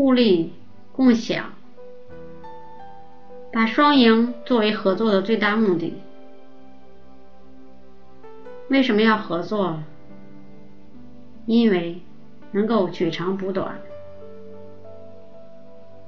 [0.00, 0.54] 互利
[0.94, 1.52] 共享，
[3.52, 6.00] 把双赢作为合作的最大目的。
[8.68, 9.78] 为什么要合作？
[11.44, 12.00] 因为
[12.52, 13.78] 能够取长补短，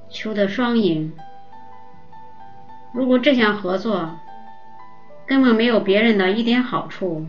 [0.09, 1.13] 求得双赢。
[2.95, 4.09] 如果这项合作
[5.27, 7.27] 根本没有别人的一点好处，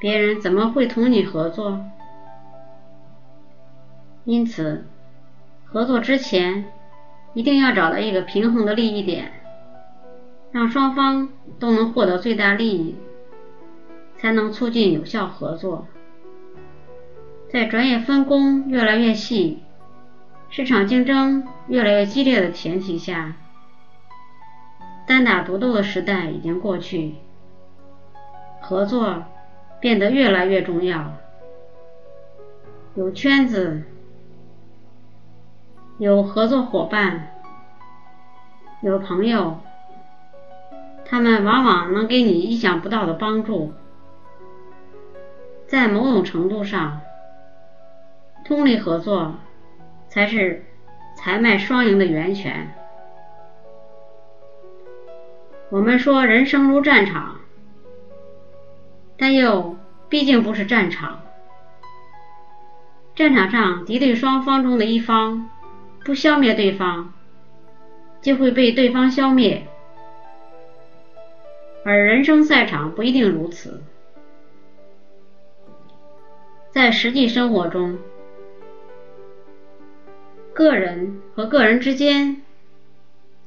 [0.00, 1.84] 别人怎么会同你合作？
[4.24, 4.86] 因此，
[5.72, 6.66] 合作之前
[7.34, 9.32] 一定要找到一个平衡的利益点，
[10.50, 12.94] 让双方都能获得最大利益。
[14.22, 15.88] 才能促进有效合作。
[17.50, 19.58] 在专业分工越来越细、
[20.48, 23.34] 市场竞争越来越激烈的前提下，
[25.08, 27.16] 单打独斗的时代已经过去，
[28.60, 29.24] 合作
[29.80, 31.14] 变得越来越重要。
[32.94, 33.82] 有圈子，
[36.02, 37.28] 有合作伙伴，
[38.80, 39.60] 有朋友，
[41.04, 43.72] 他们往往能给你意想不到的帮助。
[45.68, 47.00] 在某种程度上，
[48.44, 49.34] 通力合作
[50.08, 50.64] 才是
[51.14, 52.74] 财脉双赢的源泉。
[55.70, 57.36] 我们说人生如战场，
[59.16, 59.76] 但又
[60.08, 61.20] 毕竟不是战场。
[63.14, 65.48] 战场上敌对双方中的一方
[66.04, 67.12] 不消灭对方，
[68.20, 69.66] 就会被对方消灭，
[71.84, 73.82] 而人生赛场不一定如此。
[76.70, 77.98] 在实际生活中，
[80.52, 82.42] 个人和个人之间、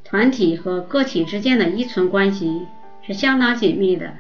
[0.04, 2.68] 团体和个体之间的依存关系
[3.02, 4.14] 是相当紧密的。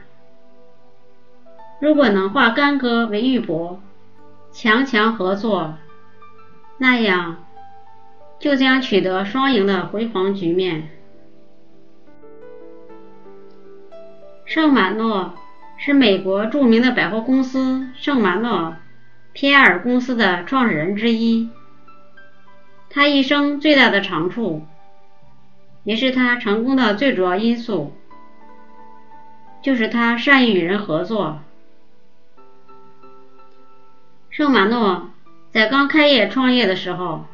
[1.79, 3.77] 如果能化干戈为玉帛，
[4.51, 5.75] 强强合作，
[6.79, 7.44] 那样
[8.39, 10.89] 就将取得双赢的辉煌局面。
[14.45, 15.33] 圣马诺
[15.77, 18.75] 是美国著名的百货公司圣马诺。
[19.33, 21.49] 皮埃尔公司的创始人之一，
[22.89, 24.65] 他一生最大的长处，
[25.83, 27.91] 也是他成功的最主要因素，
[29.61, 31.39] 就是他善于与人合作。
[34.29, 35.09] 圣马诺
[35.51, 37.25] 在刚开业创业的时候，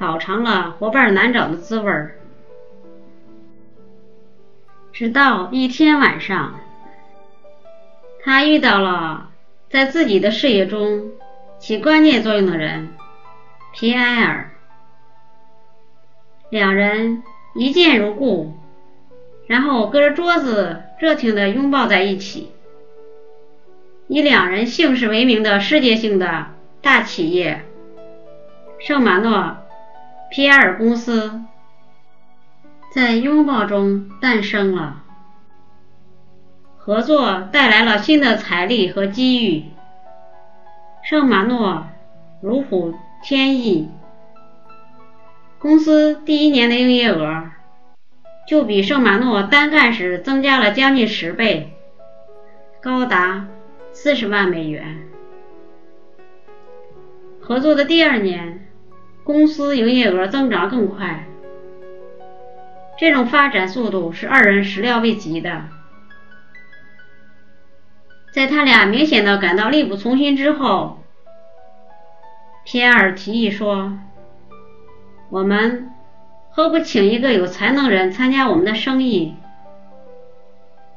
[0.00, 2.16] 饱尝了伙伴难找的滋味儿，
[4.92, 6.58] 直到一天晚上，
[8.24, 9.28] 他遇到了。
[9.68, 11.12] 在自己的事业中
[11.60, 12.88] 起关键作用的人，
[13.72, 14.50] 皮埃尔，
[16.48, 17.22] 两人
[17.54, 18.52] 一见如故，
[19.46, 22.50] 然后隔着桌子热情地拥抱在一起。
[24.08, 26.46] 以两人姓氏为名的世界性的
[26.82, 27.64] 大企业
[28.80, 29.56] 圣马诺
[30.30, 31.40] 皮埃尔公司，
[32.94, 35.02] 在拥抱中诞生了。
[36.76, 39.64] 合作带来了新的财力和机遇。
[41.02, 41.88] 圣马诺
[42.40, 43.90] 如虎添翼，
[45.58, 47.50] 公司第一年的营业额
[48.46, 51.72] 就比圣马诺单干时增加了将近十倍，
[52.80, 53.48] 高达
[53.92, 55.08] 四十万美元。
[57.40, 58.59] 合作的第二年，
[59.24, 61.26] 公司营业额增长更快。
[62.98, 65.64] 这种发展速度是二人始料未及的。
[68.32, 70.98] 在他俩明显的感到力不从心之后，
[72.64, 73.98] 皮埃尔提议说
[75.30, 75.90] ：“我们
[76.50, 79.34] 何不请一个有才能人参加我们的生意？”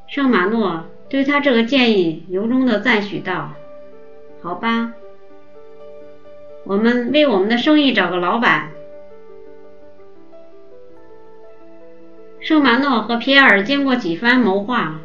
[0.06, 3.52] 圣马诺对他这个建议由衷的赞许道
[4.42, 4.92] ：“好吧，
[6.64, 8.70] 我们为我们的生意找个老板。”
[12.40, 15.00] 圣马诺和皮埃尔经过几番谋划，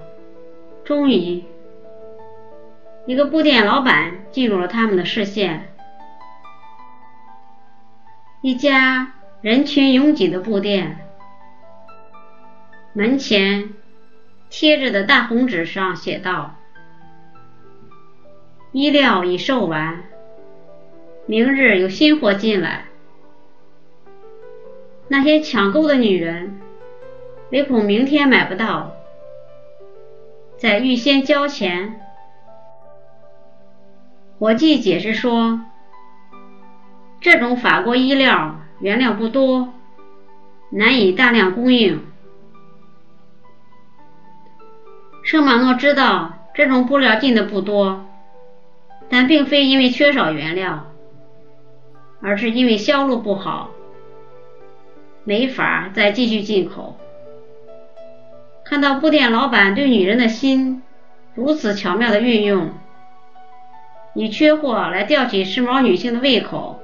[0.83, 1.43] 终于。
[3.05, 5.73] 一个布店老板进入了他们的视线，
[8.41, 10.99] 一家人群拥挤的布店，
[12.93, 13.73] 门前
[14.49, 16.55] 贴着的大红纸上写道
[18.73, 20.03] ：“衣料已售完，
[21.29, 22.85] 明日有新货进来。”
[25.09, 26.59] 那些抢购的女人
[27.51, 28.93] 唯恐明天买不到，
[30.57, 32.01] 在预先交钱。
[34.39, 35.61] 伙计解释说
[37.21, 39.71] ：“这种法国衣料原料不多，
[40.71, 42.03] 难以大量供应。”
[45.21, 48.07] 圣马诺知道这种布料进的不多，
[49.09, 50.87] 但并非因为缺少原料。
[52.21, 53.71] 而是因为销路不好，
[55.23, 56.97] 没法再继续进口。
[58.63, 60.83] 看到布店老板对女人的心
[61.33, 62.69] 如此巧妙的运用，
[64.13, 66.79] 以缺货来吊起时髦女性的胃口，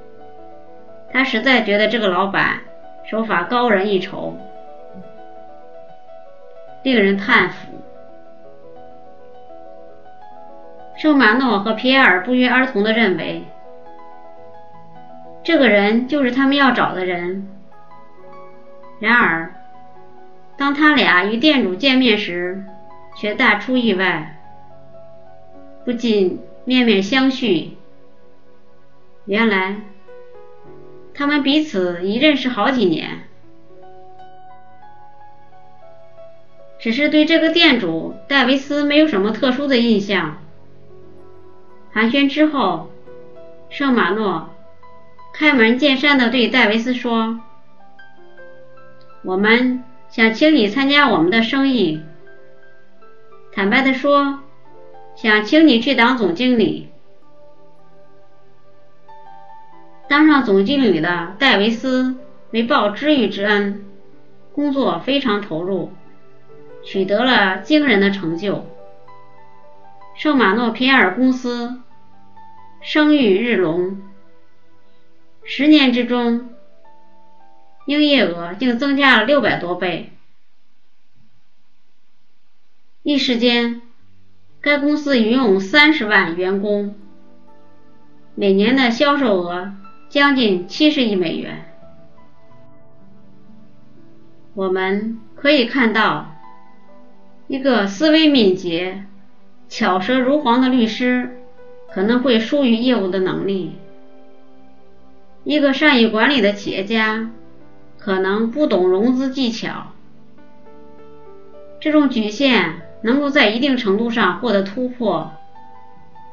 [1.12, 2.60] 他实在觉得这个老板
[3.04, 4.36] 手法高人一筹，
[6.82, 7.72] 令人叹服。
[10.96, 13.44] 圣马诺和皮埃尔不约而同地认为，
[15.46, 17.48] 这个人就是他们要找的人。
[18.98, 19.54] 然而，
[20.56, 22.64] 当他俩与店主见面时，
[23.16, 24.42] 却大出意外，
[25.84, 27.68] 不禁面面相觑。
[29.26, 29.82] 原来，
[31.14, 33.20] 他们彼此已认识好几年，
[36.80, 40.38] 只是对这个店主戴维斯没有什么特殊的印象。
[41.92, 42.90] 寒暄之后，
[43.70, 44.50] 圣马诺
[45.38, 47.40] 开门见山地对戴维斯说
[49.22, 52.00] ：“我们想请你参加我们的生意。
[53.52, 54.38] 坦白地说，
[55.14, 56.88] 想请你去当总经理。”
[60.08, 62.16] 当上总经理的戴维斯
[62.52, 63.84] 为报知遇之恩，
[64.54, 65.92] 工作非常投入，
[66.82, 68.64] 取得了惊人的成就。
[70.14, 71.82] 圣马诺皮埃尔公司。
[72.80, 74.00] 声誉日隆，
[75.48, 76.50] 十年之中，
[77.86, 80.10] 营业额竟增加了六百多倍。
[83.04, 83.80] 一时间，
[84.60, 86.96] 该公司拥有三十万员工，
[88.34, 89.72] 每年的销售额
[90.08, 91.64] 将近七十亿美元。
[94.54, 96.34] 我们可以看到，
[97.46, 99.06] 一个思维敏捷、
[99.68, 101.40] 巧舌如簧的律师。
[101.88, 103.72] 可能会疏于业务的能力。
[105.46, 107.30] 一个善于管理的企业家，
[107.98, 109.92] 可能不懂融资技巧。
[111.78, 115.30] 这种局限能够在一定程度上获得突破，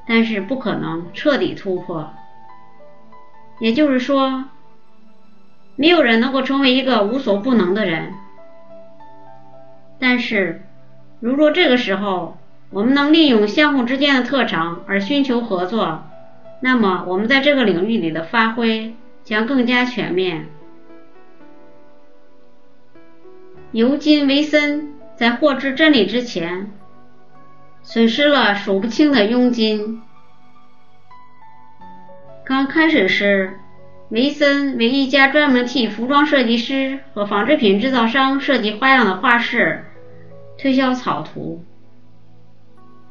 [0.07, 2.11] 但是不可能彻底突破。
[3.59, 4.45] 也就是说，
[5.75, 8.15] 没有人能够成为一个无所不能的人。
[9.99, 10.63] 但是，
[11.19, 12.39] 如若这个时候，
[12.71, 16.01] 我们能利用相互之间的特长而寻求合作，
[16.61, 20.47] 那么我们在这个领域里的发挥将更加全面。
[23.71, 26.71] 尤金·维森在获知真理之前，
[27.81, 30.01] 损失了数不清的佣金。
[32.45, 33.59] 刚开始时，
[34.09, 39.85] 维森为一家专门替服装设计师和纺织品制造商设计花样的画室
[40.57, 41.63] 推销草图。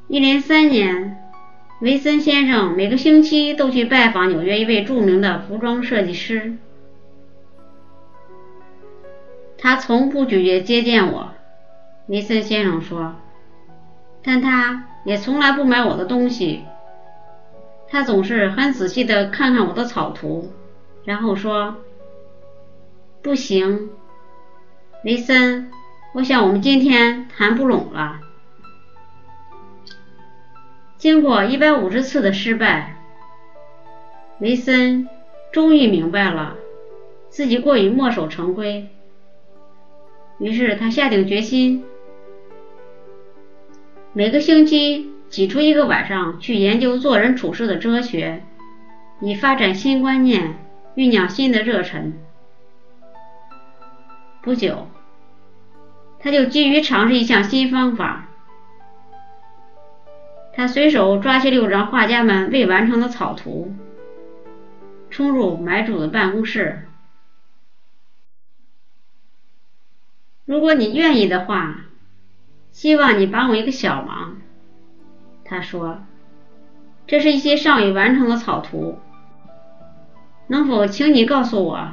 [0.07, 1.22] 一连三年，
[1.83, 6.57] 维森先生每个星期都去拜访纽约一位著名的服装设计师。
[9.59, 11.33] 他从不拒绝接见我，
[12.07, 13.17] 维森先生说，
[14.23, 16.63] 但他也从来不买我的东西。
[17.89, 20.53] 他总是很仔细地看看我的草图，
[21.05, 21.79] 然后说
[23.23, 23.91] ：“不行，
[25.05, 25.69] 维森，
[26.15, 28.21] 我想我们今天谈不拢了。”
[31.03, 32.95] 经过一百五十次的失败，
[34.39, 35.09] 梅森
[35.51, 36.57] 终于明白了
[37.29, 38.87] 自己过于墨守成规。
[40.39, 41.83] 于是他下定决心，
[44.13, 48.45] 每个星期挤出一个晚上去研究做人处事的哲学，
[49.21, 50.57] 以发展新观念，
[50.95, 52.17] 酝酿新的热忱。
[54.41, 54.87] 不久，
[56.21, 58.29] 他就急于尝试一项新方法。
[60.55, 63.75] 他随手抓起六张画家们未完成的草图，
[65.09, 66.83] 冲入买主的办公室。
[70.45, 71.87] 如果你愿意的话，
[72.71, 74.37] 希望你帮我一个小忙。
[75.45, 76.03] 他说
[77.07, 78.99] ：“这是一些尚未完成的草图，
[80.49, 81.89] 能否请你告诉我，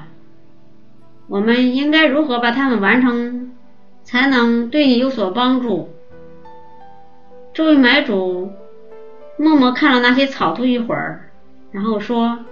[1.27, 3.55] 我们应该如何把它们完成，
[4.03, 5.93] 才能对你有所帮助？”
[7.53, 8.53] 这位买主
[9.37, 11.31] 默默看了那些草图一会儿，
[11.71, 12.45] 然后说：“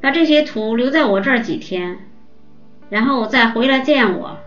[0.00, 1.98] 把这些图留在我这儿几天，
[2.90, 4.38] 然后再回来见我。”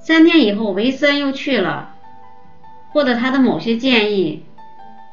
[0.00, 1.94] 三天以后，维森又去了，
[2.92, 4.44] 获得他的某些建议，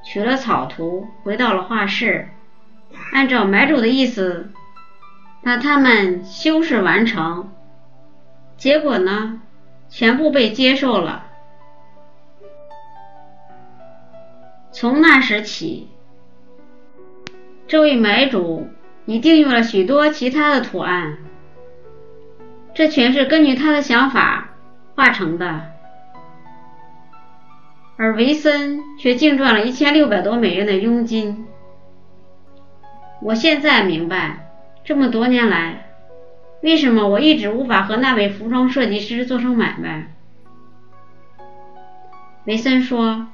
[0.03, 2.29] 取了草图，回到了画室，
[3.12, 4.50] 按照买主的意思
[5.43, 7.51] 把它们修饰完成。
[8.57, 9.41] 结果呢，
[9.89, 11.27] 全部被接受了。
[14.79, 15.89] 从那时起，
[17.67, 18.69] 这位买主
[19.05, 21.17] 已订用了许多其他的图案，
[22.74, 24.51] 这全是根据他的想法
[24.95, 25.63] 画成的。
[27.98, 31.45] 而维森却净赚了一千六百多美元的佣金。
[33.21, 34.50] 我现在明白，
[34.86, 35.89] 这么多年来，
[36.62, 40.13] 为什么我一直无法和那位服装设计师做成买卖。
[42.45, 43.27] 维森说：“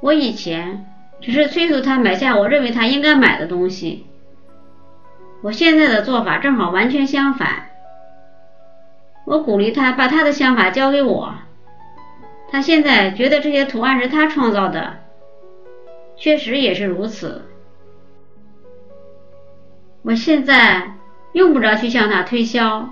[0.00, 0.86] 我以前
[1.20, 4.06] 只是催促他买下我认为他应该买的东西。
[5.42, 7.66] 我现在的做法正好完全相反。
[9.26, 11.34] 我鼓励他把他的想法交给我。
[12.50, 14.98] 他现在觉得这些图案是他创造的，
[16.16, 17.46] 确实也是如此。
[20.02, 20.94] 我现在
[21.32, 22.90] 用不着去向他推销，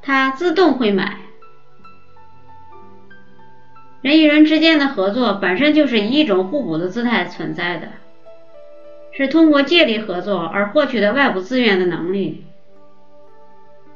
[0.00, 1.16] 他自动会买。”
[4.02, 7.88] 人与人之间的合作本身就是以一种互补的姿态存在的，
[9.12, 12.44] 是通过借力合作而获取的外部资源的能力。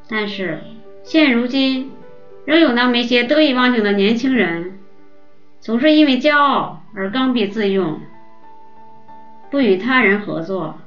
[0.07, 0.61] 但是
[1.03, 1.91] 现如今，
[2.45, 4.79] 仍有那么一些得意忘形的年轻人，
[5.61, 8.01] 总是因为骄傲而刚愎自用，
[9.51, 10.79] 不与他人合作，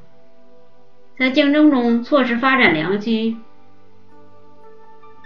[1.17, 3.37] 在竞争中错失发展良机，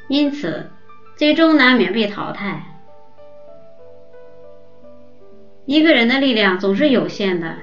[0.07, 0.71] 因此
[1.17, 2.67] 最终难免被淘汰。
[5.65, 7.57] 一个人的力量总是有限的。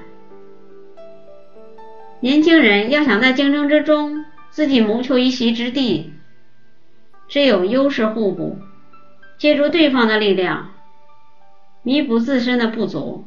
[2.21, 6.13] 年轻人要想在竞争之中自己谋求一席之地，
[7.27, 8.57] 只有优势互补，
[9.37, 10.71] 借助对方的力量
[11.83, 13.25] 弥补自身的不足，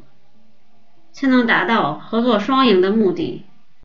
[1.11, 3.45] 才能达到合作双赢的目的。